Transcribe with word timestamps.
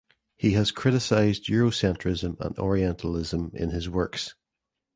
He 0.35 0.53
has 0.53 0.71
criticized 0.71 1.45
Eurocentrism 1.45 2.37
and 2.39 2.57
Orientalism 2.57 3.51
in 3.53 3.69
his 3.69 3.87
works. 3.87 4.33